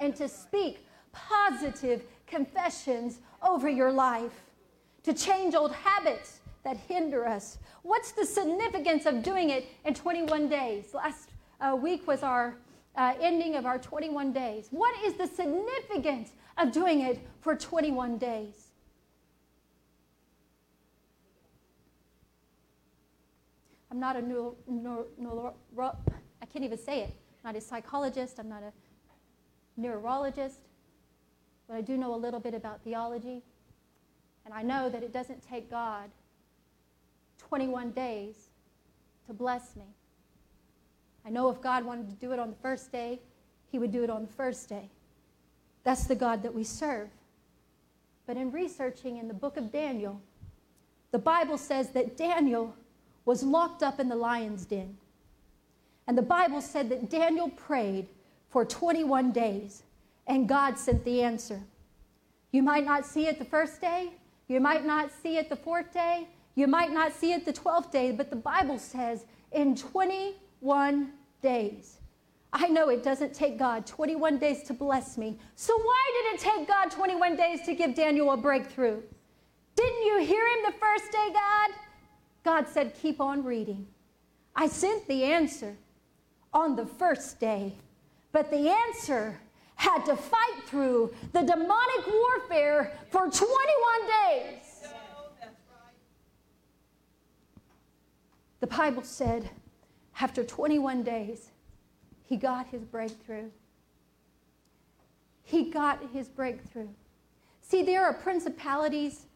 [0.00, 0.84] and to speak
[1.14, 4.32] positive confessions over your life,
[5.04, 7.58] to change old habits that hinder us.
[7.82, 10.94] What's the significance of doing it in 21 days?
[10.94, 12.56] Last uh, week was our
[12.96, 14.68] uh, ending of our 21 days.
[14.70, 18.68] What is the significance of doing it for 21 days?
[23.90, 25.54] I'm not a neuro, neuro, neuro,
[26.42, 27.10] I can't even say it.
[27.44, 28.40] I'm not a psychologist.
[28.40, 28.72] I'm not a
[29.76, 30.60] neurologist.
[31.68, 33.42] But I do know a little bit about theology.
[34.44, 36.10] And I know that it doesn't take God
[37.38, 38.50] 21 days
[39.26, 39.86] to bless me.
[41.24, 43.20] I know if God wanted to do it on the first day,
[43.72, 44.90] he would do it on the first day.
[45.82, 47.08] That's the God that we serve.
[48.26, 50.20] But in researching in the book of Daniel,
[51.10, 52.74] the Bible says that Daniel
[53.24, 54.96] was locked up in the lion's den.
[56.06, 58.06] And the Bible said that Daniel prayed
[58.50, 59.82] for 21 days,
[60.26, 61.62] and God sent the answer.
[62.52, 64.12] You might not see it the first day,
[64.48, 67.90] you might not see it the fourth day, you might not see it the 12th
[67.90, 71.12] day, but the Bible says in 21
[71.42, 71.98] days.
[72.52, 75.36] I know it doesn't take God 21 days to bless me.
[75.56, 79.02] So why did it take God 21 days to give Daniel a breakthrough?
[79.74, 81.70] Didn't you hear him the first day, God?
[82.44, 83.88] God said, Keep on reading.
[84.54, 85.76] I sent the answer
[86.52, 87.74] on the first day,
[88.30, 89.40] but the answer
[89.74, 93.48] had to fight through the demonic warfare for 21
[94.06, 94.82] days.
[98.60, 99.50] The Bible said
[100.20, 101.50] after 21 days,
[102.24, 103.50] he got his breakthrough.
[105.42, 106.88] He got his breakthrough.
[107.60, 109.26] See, there are principalities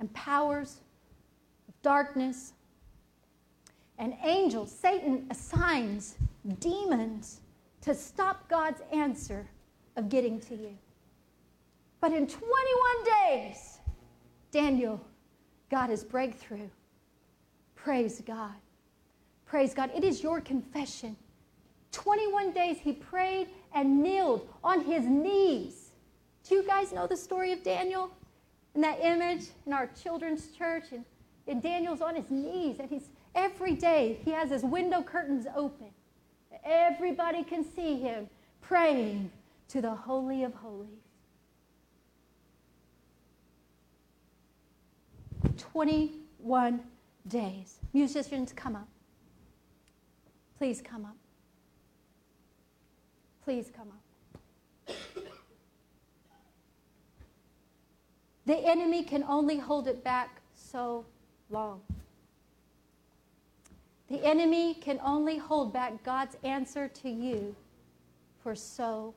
[0.00, 0.78] and powers
[1.68, 2.54] of darkness
[3.98, 4.72] and angels.
[4.72, 6.16] Satan assigns
[6.60, 7.40] demons
[7.82, 9.46] to stop God's answer
[9.98, 10.78] of getting to you.
[12.00, 12.46] But in 21
[13.26, 13.78] days,
[14.52, 15.00] Daniel
[15.70, 16.68] got his breakthrough.
[17.74, 18.54] Praise God.
[19.44, 19.90] Praise God.
[19.94, 21.16] It is your confession.
[21.90, 25.90] 21 days he prayed and kneeled on his knees.
[26.48, 28.10] Do you guys know the story of Daniel?
[28.74, 31.04] In that image in our children's church, and,
[31.48, 35.88] and Daniel's on his knees, and he's every day he has his window curtains open.
[36.64, 38.28] Everybody can see him
[38.60, 39.30] praying
[39.68, 40.88] to the Holy of Holies.
[45.56, 46.80] 21
[47.26, 47.78] days.
[47.92, 48.88] Musicians, come up.
[50.56, 51.16] Please come up.
[53.44, 54.94] Please come up.
[58.46, 61.04] The enemy can only hold it back so
[61.50, 61.82] long.
[64.08, 67.54] The enemy can only hold back God's answer to you
[68.42, 69.14] for so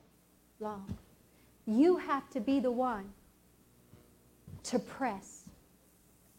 [0.62, 0.98] long.
[1.66, 3.12] You have to be the one
[4.64, 5.41] to press